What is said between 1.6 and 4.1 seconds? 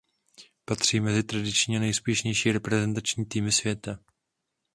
a nejúspěšnější reprezentační týmy světa.